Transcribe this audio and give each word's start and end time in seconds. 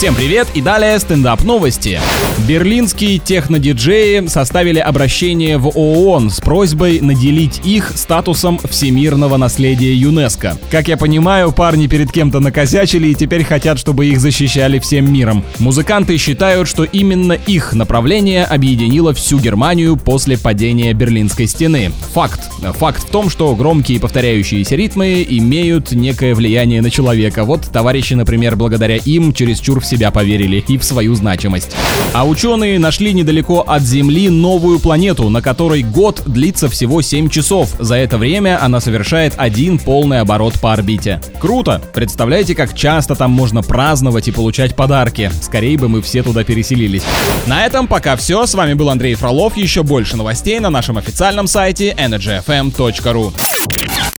Всем 0.00 0.14
привет 0.14 0.48
и 0.54 0.62
далее 0.62 0.98
стендап 0.98 1.44
новости. 1.44 2.00
Берлинские 2.48 3.18
технодиджеи 3.18 4.26
составили 4.28 4.78
обращение 4.78 5.58
в 5.58 5.76
ООН 5.76 6.30
с 6.30 6.40
просьбой 6.40 7.00
наделить 7.00 7.60
их 7.66 7.92
статусом 7.94 8.58
всемирного 8.58 9.36
наследия 9.36 9.94
ЮНЕСКо. 9.94 10.56
Как 10.70 10.88
я 10.88 10.96
понимаю, 10.96 11.52
парни 11.52 11.86
перед 11.86 12.10
кем-то 12.10 12.40
накосячили 12.40 13.08
и 13.08 13.14
теперь 13.14 13.44
хотят, 13.44 13.78
чтобы 13.78 14.06
их 14.06 14.20
защищали 14.20 14.78
всем 14.78 15.12
миром. 15.12 15.44
Музыканты 15.58 16.16
считают, 16.16 16.66
что 16.66 16.84
именно 16.84 17.34
их 17.34 17.74
направление 17.74 18.46
объединило 18.46 19.12
всю 19.12 19.38
Германию 19.38 19.98
после 19.98 20.38
падения 20.38 20.94
Берлинской 20.94 21.46
стены. 21.46 21.92
Факт. 22.14 22.50
Факт 22.78 23.02
в 23.02 23.10
том, 23.10 23.28
что 23.28 23.54
громкие 23.54 24.00
повторяющиеся 24.00 24.76
ритмы 24.76 25.26
имеют 25.28 25.92
некое 25.92 26.34
влияние 26.34 26.80
на 26.80 26.88
человека. 26.88 27.44
Вот 27.44 27.68
товарищи, 27.70 28.14
например, 28.14 28.56
благодаря 28.56 28.96
им 28.96 29.34
чересчур 29.34 29.80
в 29.80 29.89
себя 29.90 30.10
поверили 30.10 30.64
и 30.66 30.78
в 30.78 30.84
свою 30.84 31.14
значимость. 31.14 31.76
А 32.12 32.26
ученые 32.26 32.78
нашли 32.78 33.12
недалеко 33.12 33.60
от 33.60 33.82
Земли 33.82 34.30
новую 34.30 34.78
планету, 34.78 35.28
на 35.28 35.42
которой 35.42 35.82
год 35.82 36.22
длится 36.26 36.68
всего 36.68 37.02
7 37.02 37.28
часов. 37.28 37.74
За 37.78 37.96
это 37.96 38.16
время 38.18 38.62
она 38.62 38.80
совершает 38.80 39.34
один 39.36 39.78
полный 39.78 40.20
оборот 40.20 40.58
по 40.60 40.72
орбите. 40.72 41.20
Круто! 41.40 41.82
Представляете, 41.92 42.54
как 42.54 42.74
часто 42.74 43.14
там 43.14 43.30
можно 43.32 43.62
праздновать 43.62 44.28
и 44.28 44.32
получать 44.32 44.76
подарки. 44.76 45.30
Скорее 45.42 45.76
бы 45.76 45.88
мы 45.88 46.02
все 46.02 46.22
туда 46.22 46.44
переселились. 46.44 47.02
На 47.46 47.66
этом 47.66 47.86
пока 47.86 48.16
все. 48.16 48.46
С 48.46 48.54
вами 48.54 48.74
был 48.74 48.88
Андрей 48.90 49.14
Фролов. 49.14 49.56
Еще 49.56 49.82
больше 49.82 50.16
новостей 50.16 50.60
на 50.60 50.70
нашем 50.70 50.98
официальном 50.98 51.46
сайте 51.46 51.94
energyfm.ru. 51.98 53.32